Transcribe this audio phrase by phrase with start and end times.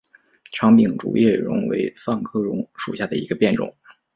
[0.51, 3.71] 长柄竹叶榕为桑科榕属下的一个变种。